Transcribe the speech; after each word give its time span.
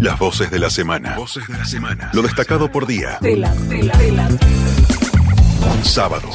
Las 0.00 0.18
voces 0.18 0.50
de 0.50 0.58
la 0.58 0.70
semana. 0.70 1.14
Voces 1.16 1.46
de 1.46 1.58
la 1.58 1.64
semana. 1.66 2.10
Lo 2.14 2.22
destacado 2.22 2.72
por 2.72 2.86
día. 2.86 3.18
Sábado. 5.82 6.28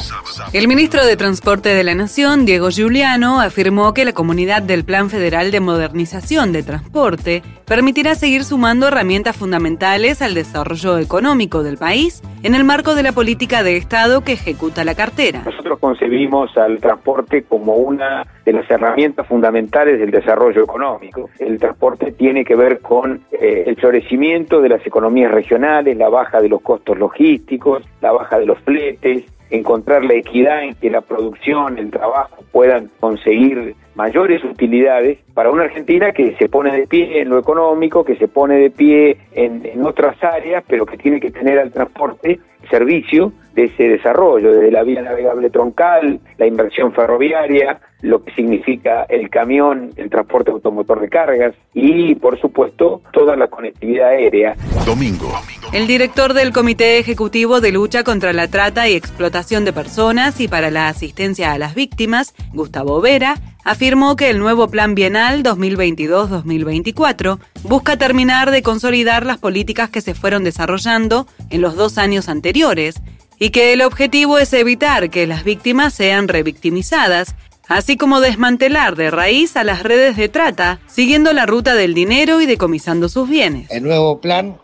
El 0.52 0.68
ministro 0.68 1.04
de 1.04 1.16
Transporte 1.16 1.70
de 1.70 1.84
la 1.84 1.94
Nación, 1.94 2.44
Diego 2.44 2.68
Giuliano, 2.70 3.40
afirmó 3.40 3.94
que 3.94 4.04
la 4.04 4.12
comunidad 4.12 4.62
del 4.62 4.84
Plan 4.84 5.08
Federal 5.08 5.50
de 5.50 5.60
Modernización 5.60 6.52
de 6.52 6.62
Transporte 6.62 7.42
permitirá 7.66 8.14
seguir 8.14 8.44
sumando 8.44 8.88
herramientas 8.88 9.36
fundamentales 9.36 10.22
al 10.22 10.34
desarrollo 10.34 10.98
económico 10.98 11.62
del 11.62 11.78
país 11.78 12.22
en 12.42 12.54
el 12.54 12.64
marco 12.64 12.94
de 12.94 13.02
la 13.02 13.12
política 13.12 13.62
de 13.62 13.76
Estado 13.76 14.22
que 14.22 14.32
ejecuta 14.32 14.84
la 14.84 14.94
cartera. 14.94 15.42
Nosotros 15.44 15.78
concebimos 15.80 16.56
al 16.56 16.78
transporte 16.78 17.42
como 17.42 17.74
una 17.74 18.26
de 18.44 18.52
las 18.52 18.70
herramientas 18.70 19.26
fundamentales 19.26 19.98
del 19.98 20.10
desarrollo 20.10 20.62
económico. 20.62 21.28
El 21.38 21.58
transporte 21.58 22.12
tiene 22.12 22.44
que 22.44 22.54
ver 22.54 22.80
con 22.80 23.22
eh, 23.32 23.64
el 23.66 23.76
florecimiento 23.76 24.60
de 24.60 24.68
las 24.68 24.86
economías 24.86 25.32
regionales, 25.32 25.96
la 25.96 26.08
baja 26.08 26.40
de 26.40 26.48
los 26.48 26.62
costos 26.62 26.96
logísticos, 26.98 27.82
la 28.00 28.12
baja 28.12 28.38
de 28.38 28.46
los 28.46 28.58
fletes, 28.60 29.15
encontrar 29.50 30.04
la 30.04 30.14
equidad 30.14 30.64
en 30.64 30.74
que 30.74 30.90
la 30.90 31.00
producción, 31.00 31.78
el 31.78 31.90
trabajo 31.90 32.44
puedan 32.52 32.90
conseguir 33.00 33.76
mayores 33.96 34.44
utilidades 34.44 35.18
para 35.34 35.50
una 35.50 35.64
Argentina 35.64 36.12
que 36.12 36.36
se 36.36 36.48
pone 36.48 36.76
de 36.76 36.86
pie 36.86 37.20
en 37.20 37.30
lo 37.30 37.38
económico, 37.38 38.04
que 38.04 38.16
se 38.16 38.28
pone 38.28 38.56
de 38.56 38.70
pie 38.70 39.16
en, 39.32 39.64
en 39.64 39.84
otras 39.84 40.22
áreas, 40.22 40.62
pero 40.68 40.86
que 40.86 40.96
tiene 40.98 41.18
que 41.18 41.30
tener 41.30 41.58
al 41.58 41.72
transporte 41.72 42.38
servicio 42.70 43.32
de 43.54 43.64
ese 43.64 43.84
desarrollo, 43.84 44.52
desde 44.52 44.70
la 44.70 44.82
vía 44.82 45.00
navegable 45.00 45.48
troncal, 45.50 46.20
la 46.36 46.46
inversión 46.46 46.92
ferroviaria, 46.92 47.80
lo 48.02 48.22
que 48.22 48.34
significa 48.34 49.04
el 49.08 49.30
camión, 49.30 49.90
el 49.96 50.10
transporte 50.10 50.50
automotor 50.50 51.00
de 51.00 51.08
cargas 51.08 51.54
y, 51.72 52.14
por 52.16 52.38
supuesto, 52.38 53.00
toda 53.12 53.34
la 53.34 53.48
conectividad 53.48 54.08
aérea. 54.08 54.54
Domingo. 54.84 55.32
El 55.72 55.86
director 55.86 56.34
del 56.34 56.52
Comité 56.52 56.98
Ejecutivo 56.98 57.60
de 57.60 57.72
Lucha 57.72 58.04
contra 58.04 58.34
la 58.34 58.48
Trata 58.48 58.88
y 58.88 58.94
Explotación 58.94 59.64
de 59.64 59.72
Personas 59.72 60.38
y 60.40 60.48
para 60.48 60.70
la 60.70 60.88
Asistencia 60.88 61.52
a 61.52 61.58
las 61.58 61.74
Víctimas, 61.74 62.34
Gustavo 62.52 63.00
Vera, 63.00 63.36
afirmó 63.66 64.14
que 64.14 64.30
el 64.30 64.38
nuevo 64.38 64.68
Plan 64.68 64.94
Bienal 64.94 65.42
2022-2024 65.42 67.40
busca 67.64 67.98
terminar 67.98 68.52
de 68.52 68.62
consolidar 68.62 69.26
las 69.26 69.38
políticas 69.38 69.90
que 69.90 70.00
se 70.00 70.14
fueron 70.14 70.44
desarrollando 70.44 71.26
en 71.50 71.62
los 71.62 71.74
dos 71.74 71.98
años 71.98 72.28
anteriores 72.28 73.02
y 73.40 73.50
que 73.50 73.72
el 73.72 73.82
objetivo 73.82 74.38
es 74.38 74.52
evitar 74.52 75.10
que 75.10 75.26
las 75.26 75.42
víctimas 75.42 75.94
sean 75.94 76.28
revictimizadas, 76.28 77.34
así 77.66 77.96
como 77.96 78.20
desmantelar 78.20 78.94
de 78.94 79.10
raíz 79.10 79.56
a 79.56 79.64
las 79.64 79.82
redes 79.82 80.16
de 80.16 80.28
trata, 80.28 80.78
siguiendo 80.86 81.32
la 81.32 81.44
ruta 81.44 81.74
del 81.74 81.92
dinero 81.92 82.40
y 82.40 82.46
decomisando 82.46 83.08
sus 83.08 83.28
bienes. 83.28 83.68
El 83.72 83.82
nuevo 83.82 84.20
plan, 84.20 84.58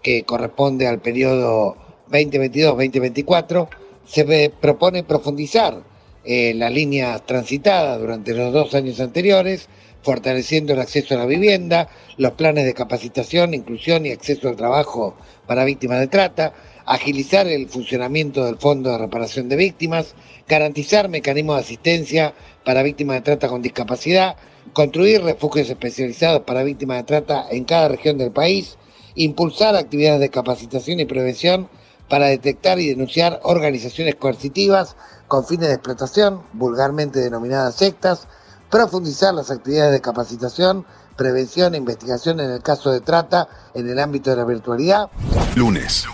que 0.00 0.22
corresponde 0.22 0.86
al 0.86 1.00
periodo 1.00 1.76
2022-2024, 2.08 3.68
se 4.06 4.52
propone 4.60 5.02
profundizar 5.02 5.82
eh, 6.24 6.54
la 6.54 6.70
línea 6.70 7.18
transitada 7.18 7.98
durante 7.98 8.32
los 8.34 8.52
dos 8.52 8.74
años 8.74 9.00
anteriores, 9.00 9.68
fortaleciendo 10.02 10.72
el 10.72 10.80
acceso 10.80 11.14
a 11.14 11.18
la 11.18 11.26
vivienda, 11.26 11.88
los 12.16 12.32
planes 12.32 12.64
de 12.64 12.74
capacitación, 12.74 13.54
inclusión 13.54 14.06
y 14.06 14.10
acceso 14.10 14.48
al 14.48 14.56
trabajo 14.56 15.16
para 15.46 15.64
víctimas 15.64 16.00
de 16.00 16.08
trata, 16.08 16.52
agilizar 16.86 17.46
el 17.46 17.68
funcionamiento 17.68 18.44
del 18.44 18.56
Fondo 18.56 18.90
de 18.90 18.98
Reparación 18.98 19.48
de 19.48 19.56
Víctimas, 19.56 20.14
garantizar 20.48 21.08
mecanismos 21.08 21.56
de 21.56 21.62
asistencia 21.62 22.34
para 22.64 22.82
víctimas 22.82 23.16
de 23.16 23.22
trata 23.22 23.48
con 23.48 23.62
discapacidad, 23.62 24.36
construir 24.72 25.22
refugios 25.22 25.68
especializados 25.68 26.42
para 26.42 26.62
víctimas 26.62 26.98
de 26.98 27.04
trata 27.04 27.46
en 27.50 27.64
cada 27.64 27.88
región 27.88 28.18
del 28.18 28.30
país, 28.30 28.76
impulsar 29.14 29.76
actividades 29.76 30.20
de 30.20 30.30
capacitación 30.30 31.00
y 31.00 31.04
prevención 31.04 31.68
para 32.08 32.26
detectar 32.26 32.78
y 32.78 32.88
denunciar 32.88 33.40
organizaciones 33.42 34.14
coercitivas 34.16 34.96
con 35.28 35.46
fines 35.46 35.68
de 35.68 35.74
explotación, 35.74 36.42
vulgarmente 36.52 37.20
denominadas 37.20 37.74
sectas, 37.76 38.28
profundizar 38.70 39.34
las 39.34 39.50
actividades 39.50 39.92
de 39.92 40.00
capacitación, 40.00 40.84
prevención 41.16 41.74
e 41.74 41.78
investigación 41.78 42.40
en 42.40 42.50
el 42.50 42.62
caso 42.62 42.90
de 42.90 43.00
trata 43.00 43.48
en 43.74 43.88
el 43.88 43.98
ámbito 43.98 44.30
de 44.30 44.36
la 44.36 44.44
virtualidad. 44.44 45.08
Lunes. 45.54 46.06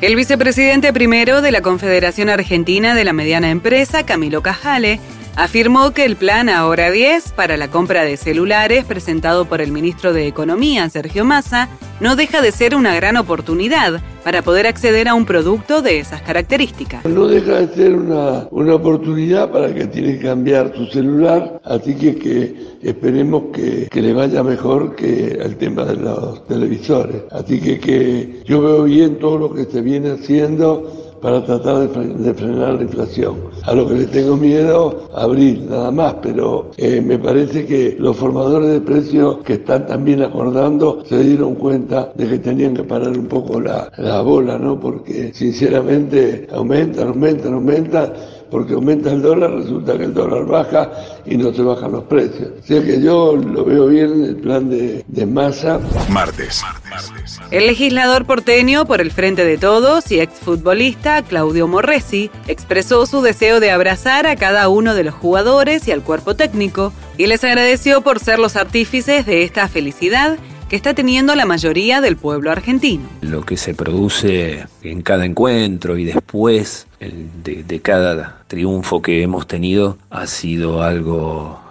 El 0.00 0.16
vicepresidente 0.16 0.92
primero 0.92 1.42
de 1.42 1.52
la 1.52 1.60
Confederación 1.60 2.28
Argentina 2.28 2.94
de 2.94 3.04
la 3.04 3.12
Mediana 3.12 3.50
Empresa, 3.50 4.04
Camilo 4.04 4.42
Cajale, 4.42 4.98
afirmó 5.36 5.92
que 5.92 6.04
el 6.04 6.16
plan 6.16 6.48
Ahora 6.48 6.90
10 6.90 7.32
para 7.32 7.56
la 7.56 7.68
compra 7.68 8.04
de 8.04 8.16
celulares 8.16 8.84
presentado 8.84 9.44
por 9.44 9.60
el 9.60 9.72
ministro 9.72 10.12
de 10.12 10.26
Economía, 10.26 10.88
Sergio 10.88 11.24
Massa, 11.24 11.68
no 12.00 12.16
deja 12.16 12.42
de 12.42 12.52
ser 12.52 12.74
una 12.74 12.94
gran 12.94 13.16
oportunidad 13.16 14.00
para 14.24 14.42
poder 14.42 14.66
acceder 14.66 15.08
a 15.08 15.14
un 15.14 15.24
producto 15.24 15.82
de 15.82 15.98
esas 15.98 16.22
características. 16.22 17.04
No 17.04 17.26
deja 17.26 17.60
de 17.60 17.74
ser 17.74 17.94
una, 17.94 18.46
una 18.50 18.74
oportunidad 18.74 19.50
para 19.50 19.74
que 19.74 19.86
tiene 19.86 20.18
que 20.18 20.26
cambiar 20.26 20.70
tu 20.70 20.86
celular, 20.86 21.60
así 21.64 21.94
que, 21.94 22.16
que 22.16 22.54
esperemos 22.82 23.44
que, 23.52 23.88
que, 23.90 24.02
le 24.02 24.12
vaya 24.12 24.42
mejor 24.42 24.94
que 24.94 25.38
el 25.40 25.56
tema 25.56 25.84
de 25.84 25.96
los 25.96 26.46
televisores. 26.46 27.22
Así 27.30 27.60
que, 27.60 27.78
que 27.78 28.42
yo 28.44 28.60
veo 28.60 28.84
bien 28.84 29.18
todo 29.18 29.38
lo 29.38 29.54
que 29.54 29.64
se 29.64 29.80
viene 29.80 30.10
haciendo 30.10 31.01
para 31.22 31.42
tratar 31.44 31.88
de, 31.88 32.34
frenar 32.34 32.74
la 32.74 32.82
inflación. 32.82 33.36
A 33.62 33.72
lo 33.74 33.88
que 33.88 33.94
le 33.94 34.06
tengo 34.06 34.36
miedo, 34.36 35.08
abril, 35.14 35.66
nada 35.70 35.90
más, 35.92 36.16
pero 36.20 36.72
eh, 36.76 37.00
me 37.00 37.18
parece 37.18 37.64
que 37.64 37.96
los 37.98 38.16
formadores 38.16 38.68
de 38.70 38.80
precios 38.80 39.38
que 39.44 39.54
están 39.54 39.86
también 39.86 40.22
acordando 40.22 41.04
se 41.08 41.22
dieron 41.22 41.54
cuenta 41.54 42.12
de 42.16 42.28
que 42.28 42.38
tenían 42.40 42.74
que 42.74 42.82
parar 42.82 43.16
un 43.16 43.26
poco 43.26 43.60
la, 43.60 43.90
la 43.98 44.20
bola, 44.20 44.58
¿no? 44.58 44.78
Porque 44.80 45.32
sinceramente 45.32 46.48
aumentan, 46.52 47.08
aumentan, 47.08 47.54
aumentan 47.54 48.12
porque 48.50 48.74
aumenta 48.74 49.10
el 49.10 49.22
dólar, 49.22 49.50
resulta 49.52 49.96
que 49.96 50.04
el 50.04 50.12
dólar 50.12 50.44
baja 50.44 50.90
y 51.24 51.38
no 51.38 51.54
se 51.54 51.62
bajan 51.62 51.92
los 51.92 52.04
precios. 52.04 52.50
O 52.62 52.66
sea 52.66 52.82
que 52.82 53.00
yo 53.00 53.34
lo 53.34 53.64
veo 53.64 53.86
bien 53.86 54.24
el 54.24 54.36
plan 54.36 54.68
de, 54.68 55.02
de 55.08 55.26
masa. 55.26 55.80
Martes. 56.10 56.62
El 57.50 57.66
legislador 57.66 58.24
porteño 58.24 58.86
por 58.86 59.00
el 59.00 59.10
Frente 59.10 59.44
de 59.44 59.58
Todos 59.58 60.10
y 60.10 60.20
exfutbolista 60.20 61.22
Claudio 61.22 61.68
Morresi 61.68 62.30
expresó 62.48 63.06
su 63.06 63.22
deseo 63.22 63.60
de 63.60 63.70
abrazar 63.70 64.26
a 64.26 64.36
cada 64.36 64.68
uno 64.68 64.94
de 64.94 65.04
los 65.04 65.14
jugadores 65.14 65.86
y 65.88 65.92
al 65.92 66.02
cuerpo 66.02 66.34
técnico 66.34 66.92
y 67.18 67.26
les 67.26 67.44
agradeció 67.44 68.00
por 68.00 68.20
ser 68.20 68.38
los 68.38 68.56
artífices 68.56 69.26
de 69.26 69.42
esta 69.44 69.68
felicidad 69.68 70.38
que 70.72 70.76
está 70.76 70.94
teniendo 70.94 71.34
la 71.34 71.44
mayoría 71.44 72.00
del 72.00 72.16
pueblo 72.16 72.50
argentino. 72.50 73.04
Lo 73.20 73.42
que 73.44 73.58
se 73.58 73.74
produce 73.74 74.66
en 74.82 75.02
cada 75.02 75.26
encuentro 75.26 75.98
y 75.98 76.04
después 76.06 76.86
de, 76.98 77.62
de 77.62 77.80
cada 77.80 78.42
triunfo 78.48 79.02
que 79.02 79.22
hemos 79.22 79.46
tenido 79.46 79.98
ha 80.08 80.26
sido 80.26 80.82
algo 80.82 81.61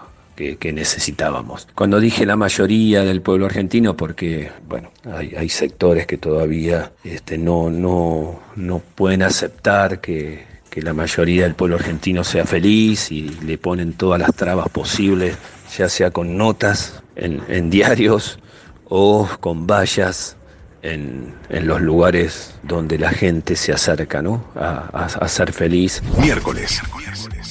que, 0.59 0.73
necesitábamos. 0.73 1.67
Cuando 1.75 1.99
dije 1.99 2.25
la 2.25 2.35
mayoría 2.35 3.03
del 3.03 3.21
pueblo 3.21 3.45
argentino, 3.45 3.95
porque 3.95 4.51
bueno, 4.67 4.91
hay, 5.05 5.49
sectores 5.49 6.07
que 6.07 6.17
todavía 6.17 6.91
este, 7.03 7.37
no, 7.37 7.69
no, 7.69 8.39
no 8.55 8.79
pueden 8.95 9.23
aceptar 9.23 9.99
que, 9.99 10.45
que 10.69 10.81
la 10.81 10.93
mayoría 10.93 11.43
del 11.43 11.55
pueblo 11.55 11.75
argentino 11.75 12.23
sea 12.23 12.45
feliz 12.45 13.11
y 13.11 13.29
le 13.45 13.57
ponen 13.57 13.93
todas 13.93 14.19
las 14.19 14.33
trabas 14.35 14.69
posibles, 14.69 15.37
ya 15.77 15.89
sea 15.89 16.11
con 16.11 16.37
notas 16.37 17.03
en, 17.15 17.41
en 17.47 17.69
diarios 17.69 18.39
o 18.85 19.29
con 19.39 19.67
vallas 19.67 20.37
en, 20.83 21.33
en, 21.49 21.67
los 21.67 21.81
lugares 21.81 22.55
donde 22.63 22.97
la 22.97 23.11
gente 23.11 23.55
se 23.55 23.71
acerca 23.71 24.21
¿no? 24.21 24.43
a, 24.55 25.05
a, 25.05 25.27
ser 25.27 25.53
feliz. 25.53 26.01
Miércoles. 26.19 26.81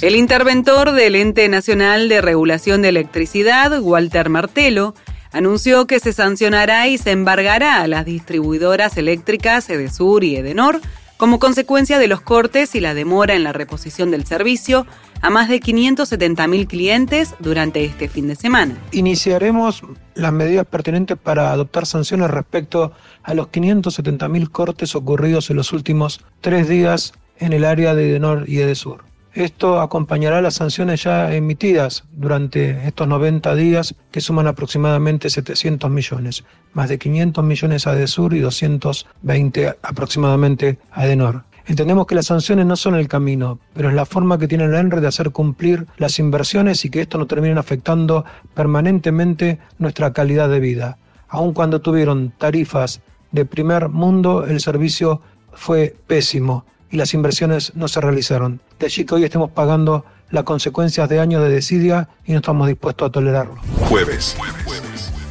El 0.02 0.16
interventor 0.16 0.92
del 0.92 1.14
Ente 1.14 1.48
Nacional 1.48 2.08
de 2.08 2.20
Regulación 2.20 2.82
de 2.82 2.88
Electricidad, 2.88 3.80
Walter 3.80 4.28
Martelo, 4.28 4.94
anunció 5.32 5.86
que 5.86 6.00
se 6.00 6.12
sancionará 6.12 6.88
y 6.88 6.98
se 6.98 7.12
embargará 7.12 7.82
a 7.82 7.86
las 7.86 8.04
distribuidoras 8.04 8.96
eléctricas 8.96 9.68
Edesur 9.70 10.24
y 10.24 10.36
Edenor 10.36 10.80
como 11.20 11.38
consecuencia 11.38 11.98
de 11.98 12.08
los 12.08 12.22
cortes 12.22 12.74
y 12.74 12.80
la 12.80 12.94
demora 12.94 13.34
en 13.34 13.44
la 13.44 13.52
reposición 13.52 14.10
del 14.10 14.24
servicio 14.24 14.86
a 15.20 15.28
más 15.28 15.50
de 15.50 15.60
570.000 15.60 16.66
clientes 16.66 17.34
durante 17.40 17.84
este 17.84 18.08
fin 18.08 18.26
de 18.26 18.36
semana. 18.36 18.78
Iniciaremos 18.92 19.82
las 20.14 20.32
medidas 20.32 20.64
pertinentes 20.64 21.18
para 21.18 21.52
adoptar 21.52 21.84
sanciones 21.84 22.30
respecto 22.30 22.92
a 23.22 23.34
los 23.34 23.48
570.000 23.48 24.48
cortes 24.48 24.94
ocurridos 24.94 25.50
en 25.50 25.56
los 25.56 25.74
últimos 25.74 26.22
tres 26.40 26.70
días 26.70 27.12
en 27.38 27.52
el 27.52 27.66
área 27.66 27.94
de 27.94 28.08
Edenor 28.08 28.48
y 28.48 28.60
Edesur. 28.60 29.09
Esto 29.34 29.80
acompañará 29.80 30.42
las 30.42 30.54
sanciones 30.54 31.04
ya 31.04 31.32
emitidas 31.32 32.02
durante 32.10 32.88
estos 32.88 33.06
90 33.06 33.54
días, 33.54 33.94
que 34.10 34.20
suman 34.20 34.48
aproximadamente 34.48 35.30
700 35.30 35.88
millones, 35.88 36.44
más 36.72 36.88
de 36.88 36.98
500 36.98 37.44
millones 37.44 37.86
a 37.86 37.92
Edesur 37.92 38.34
y 38.34 38.40
220 38.40 39.76
aproximadamente 39.82 40.80
a 40.90 41.06
Edenor. 41.06 41.44
Entendemos 41.66 42.08
que 42.08 42.16
las 42.16 42.26
sanciones 42.26 42.66
no 42.66 42.74
son 42.74 42.96
el 42.96 43.06
camino, 43.06 43.60
pero 43.72 43.88
es 43.88 43.94
la 43.94 44.04
forma 44.04 44.36
que 44.36 44.48
tiene 44.48 44.64
el 44.64 44.74
ENRE 44.74 45.00
de 45.00 45.06
hacer 45.06 45.30
cumplir 45.30 45.86
las 45.96 46.18
inversiones 46.18 46.84
y 46.84 46.90
que 46.90 47.02
esto 47.02 47.16
no 47.16 47.28
termine 47.28 47.56
afectando 47.56 48.24
permanentemente 48.54 49.60
nuestra 49.78 50.12
calidad 50.12 50.48
de 50.48 50.58
vida. 50.58 50.98
Aun 51.28 51.52
cuando 51.52 51.80
tuvieron 51.80 52.32
tarifas 52.36 53.00
de 53.30 53.44
primer 53.44 53.90
mundo, 53.90 54.44
el 54.44 54.60
servicio 54.60 55.22
fue 55.52 55.94
pésimo 56.08 56.64
y 56.90 56.96
las 56.96 57.14
inversiones 57.14 57.76
no 57.76 57.86
se 57.86 58.00
realizaron. 58.00 58.60
De 58.80 58.86
allí 58.86 59.04
que 59.04 59.14
hoy 59.14 59.24
estemos 59.24 59.50
pagando 59.50 60.06
las 60.30 60.44
consecuencias 60.44 61.06
de 61.10 61.20
años 61.20 61.42
de 61.42 61.50
desidia 61.50 62.08
y 62.24 62.32
no 62.32 62.38
estamos 62.38 62.66
dispuestos 62.66 63.10
a 63.10 63.12
tolerarlo. 63.12 63.56
Jueves. 63.90 64.38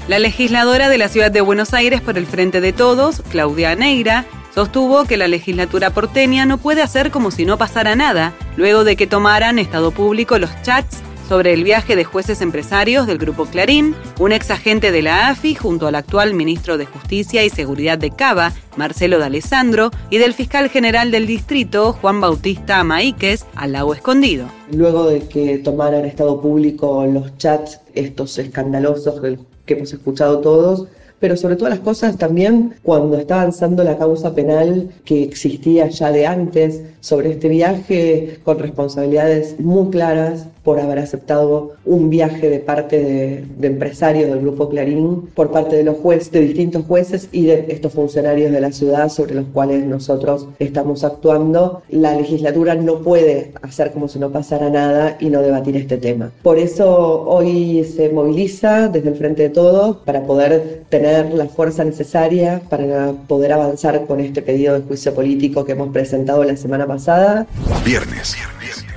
La 0.08 0.20
legisladora 0.20 0.88
de 0.88 1.00
la 1.00 1.10
ciudad 1.10 1.32
de 1.32 1.42
Buenos 1.42 1.74
Aires 1.74 2.00
por 2.00 2.20
el 2.20 2.28
Frente 2.28 2.62
de 2.62 2.74
Todos, 2.74 3.24
Claudia 3.32 3.76
Neira, 3.76 4.26
sostuvo 4.54 5.06
que 5.06 5.18
la 5.18 5.28
legislatura 5.28 5.90
porteña 5.90 6.46
no 6.46 6.60
puede 6.60 6.84
hacer 6.84 7.10
como 7.10 7.32
si 7.32 7.46
no 7.46 7.58
pasara 7.58 7.96
nada, 7.96 8.34
luego 8.56 8.84
de 8.84 8.96
que 8.96 9.08
tomaran 9.08 9.58
estado 9.58 9.90
público 9.90 10.38
los 10.38 10.52
chats 10.62 11.02
sobre 11.30 11.54
el 11.54 11.64
viaje 11.64 11.96
de 11.96 12.04
jueces 12.04 12.42
empresarios 12.42 13.06
del 13.06 13.20
Grupo 13.20 13.46
Clarín, 13.46 13.94
un 14.20 14.32
ex 14.32 14.50
agente 14.50 14.92
de 14.92 15.04
la 15.04 15.30
AFI 15.30 15.54
junto 15.54 15.86
al 15.86 15.94
actual 15.94 16.34
ministro 16.34 16.80
de 16.80 16.88
Justicia 16.88 17.46
y 17.46 17.52
Seguridad 17.52 18.00
de 18.00 18.10
Cava, 18.10 18.52
Marcelo 18.78 19.20
D'Alessandro, 19.20 19.92
y 20.10 20.18
del 20.18 20.34
fiscal 20.34 20.70
general 20.70 21.12
del 21.12 21.28
distrito, 21.28 21.94
Juan 21.94 22.20
Bautista 22.20 22.84
Maíquez, 22.84 23.46
al 23.56 23.74
lago 23.74 23.94
escondido. 23.94 24.48
Luego 24.74 25.06
de 25.06 25.20
que 25.28 25.60
tomaran 25.60 26.04
estado 26.06 26.42
público 26.42 27.06
los 27.06 27.38
chats, 27.38 27.80
estos 27.94 28.40
escandalosos 28.40 29.22
que 29.68 29.74
hemos 29.76 29.94
escuchado 29.94 30.40
todos, 30.40 30.88
pero 31.20 31.36
sobre 31.36 31.58
todas 31.58 31.72
las 31.72 31.82
cosas 31.82 32.18
también 32.18 32.76
cuando 32.82 33.18
está 33.18 33.42
avanzando 33.42 33.84
la 33.84 33.98
causa 33.98 34.34
penal 34.34 34.90
que 35.06 35.24
existía 35.24 35.90
ya 35.90 36.12
de 36.12 36.26
antes 36.26 36.82
sobre 37.02 37.32
este 37.32 37.50
viaje 37.50 38.40
con 38.44 38.58
responsabilidades 38.58 39.60
muy 39.60 39.90
claras 39.92 40.48
por 40.70 40.80
haber 40.80 41.00
aceptado 41.00 41.72
un 41.84 42.12
viaje 42.12 42.48
de 42.48 42.60
parte 42.60 43.44
de, 43.58 43.68
empresarios 43.68 44.30
del 44.30 44.42
Grupo 44.42 44.70
Clarín, 44.70 45.28
por 45.34 45.50
parte 45.50 45.76
de 45.76 45.84
los 45.84 45.98
jueces, 45.98 46.32
de 46.32 46.42
distintos 46.42 46.86
jueces 46.86 47.28
y 47.32 47.48
de 47.48 47.66
estos 47.70 47.92
funcionarios 47.92 48.52
de 48.52 48.62
la 48.62 48.72
ciudad 48.72 49.10
sobre 49.10 49.34
los 49.34 49.46
cuales 49.48 49.84
nosotros 49.84 50.48
estamos 50.60 51.04
actuando. 51.04 51.82
La 51.90 52.14
legislatura 52.14 52.76
no 52.76 53.00
puede 53.00 53.52
hacer 53.64 53.92
como 53.92 54.08
si 54.08 54.20
no 54.20 54.30
pasara 54.30 54.70
nada 54.70 55.18
y 55.20 55.30
no 55.30 55.42
debatir 55.42 55.76
este 55.76 55.98
tema. 55.98 56.32
Por 56.44 56.60
eso 56.60 57.24
hoy 57.24 57.84
se 57.84 58.10
moviliza 58.10 58.90
desde 58.90 59.10
el 59.10 59.16
Frente 59.16 59.42
de 59.42 59.50
Todos 59.50 59.98
para 60.06 60.22
poder 60.22 60.84
tener 60.90 61.34
la 61.34 61.48
fuerza 61.48 61.84
necesaria 61.84 62.62
para 62.70 63.14
poder 63.28 63.54
avanzar 63.54 64.06
con 64.06 64.20
este 64.20 64.44
pedido 64.44 64.76
de 64.80 64.86
juicio 64.86 65.16
político 65.16 65.66
que 65.66 65.72
hemos 65.72 65.92
presentado 65.92 66.44
la 66.44 66.56
semana 66.56 66.86
pasada. 66.86 67.48
Viernes. 67.84 68.38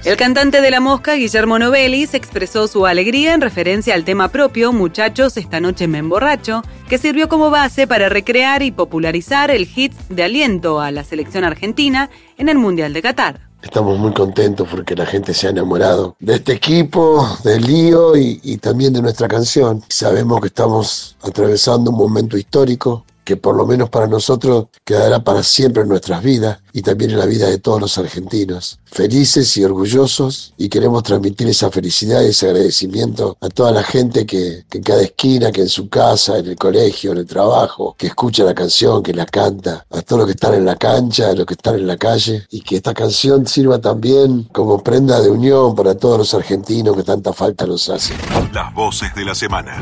El 0.04 0.16
cantante 0.16 0.60
de 0.60 0.72
La 0.72 0.80
Mosca, 0.80 1.14
Guillermo 1.14 1.60
Novelis, 1.60 2.14
expresó 2.14 2.66
su 2.66 2.86
alegría 2.86 3.34
en 3.34 3.40
referencia 3.40 3.94
al 3.94 4.04
tema 4.04 4.28
propio 4.28 4.72
Muchachos, 4.72 5.36
esta 5.36 5.60
noche 5.60 5.86
me 5.86 5.98
emborracho, 5.98 6.62
que 6.88 6.98
sirvió 6.98 7.28
como 7.28 7.50
base 7.50 7.86
para 7.86 8.08
recrear 8.08 8.64
y 8.64 8.72
popularizar 8.72 9.52
el 9.52 9.64
hit 9.64 9.92
de 10.08 10.24
aliento 10.24 10.80
a 10.80 10.90
la 10.90 11.04
selección 11.04 11.44
argentina 11.44 12.10
en 12.36 12.48
el 12.48 12.58
Mundial 12.58 12.92
de 12.92 13.00
Qatar. 13.00 13.40
Estamos 13.62 13.96
muy 13.96 14.12
contentos 14.12 14.66
porque 14.68 14.96
la 14.96 15.06
gente 15.06 15.32
se 15.34 15.46
ha 15.46 15.50
enamorado 15.50 16.16
de 16.18 16.34
este 16.34 16.54
equipo, 16.54 17.38
del 17.44 17.62
lío 17.62 18.16
y, 18.16 18.40
y 18.42 18.56
también 18.56 18.92
de 18.92 19.02
nuestra 19.02 19.28
canción. 19.28 19.84
Sabemos 19.88 20.40
que 20.40 20.48
estamos 20.48 21.16
atravesando 21.22 21.92
un 21.92 21.96
momento 21.96 22.36
histórico 22.36 23.04
que 23.24 23.36
por 23.36 23.56
lo 23.56 23.66
menos 23.66 23.88
para 23.90 24.06
nosotros 24.06 24.66
quedará 24.84 25.22
para 25.22 25.42
siempre 25.42 25.82
en 25.82 25.88
nuestras 25.88 26.22
vidas 26.22 26.58
y 26.72 26.82
también 26.82 27.10
en 27.10 27.18
la 27.18 27.26
vida 27.26 27.48
de 27.48 27.58
todos 27.58 27.80
los 27.80 27.98
argentinos. 27.98 28.78
Felices 28.84 29.56
y 29.56 29.64
orgullosos 29.64 30.54
y 30.56 30.68
queremos 30.68 31.02
transmitir 31.02 31.48
esa 31.48 31.70
felicidad 31.70 32.22
y 32.22 32.26
ese 32.26 32.46
agradecimiento 32.46 33.36
a 33.40 33.48
toda 33.48 33.72
la 33.72 33.82
gente 33.82 34.26
que, 34.26 34.64
en 34.70 34.82
cada 34.82 35.02
esquina, 35.02 35.52
que 35.52 35.62
en 35.62 35.68
su 35.68 35.88
casa, 35.88 36.38
en 36.38 36.46
el 36.46 36.56
colegio, 36.56 37.12
en 37.12 37.18
el 37.18 37.26
trabajo, 37.26 37.94
que 37.98 38.08
escucha 38.08 38.44
la 38.44 38.54
canción, 38.54 39.02
que 39.02 39.14
la 39.14 39.26
canta, 39.26 39.86
a 39.90 40.02
todos 40.02 40.20
los 40.20 40.26
que 40.26 40.32
están 40.32 40.54
en 40.54 40.64
la 40.64 40.76
cancha, 40.76 41.30
a 41.30 41.34
los 41.34 41.46
que 41.46 41.54
están 41.54 41.76
en 41.76 41.86
la 41.86 41.96
calle 41.96 42.46
y 42.50 42.60
que 42.60 42.76
esta 42.76 42.94
canción 42.94 43.46
sirva 43.46 43.80
también 43.80 44.44
como 44.52 44.82
prenda 44.82 45.20
de 45.20 45.30
unión 45.30 45.74
para 45.74 45.94
todos 45.94 46.18
los 46.18 46.34
argentinos 46.34 46.96
que 46.96 47.02
tanta 47.02 47.32
falta 47.32 47.66
nos 47.66 47.88
hacen. 47.88 48.16
Las 48.52 48.74
voces 48.74 49.14
de 49.14 49.24
la 49.24 49.34
semana. 49.34 49.80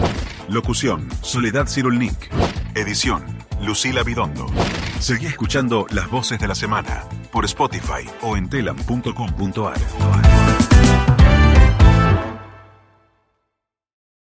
Locución, 0.49 1.09
Soledad 1.23 1.67
Cirulnik. 1.69 2.60
Edición, 2.75 3.25
Lucila 3.61 4.03
Bidondo. 4.03 4.47
Seguí 5.01 5.27
escuchando 5.27 5.87
Las 5.91 6.11
voces 6.11 6.39
de 6.39 6.49
la 6.49 6.55
semana 6.55 7.05
por 7.33 7.45
Spotify 7.45 8.09
o 8.23 8.37
en 8.37 8.49
telam.com.ar. 8.49 10.50